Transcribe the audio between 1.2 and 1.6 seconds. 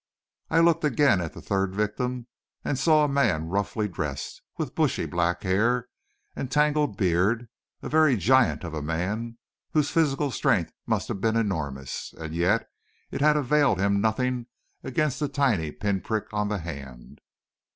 at the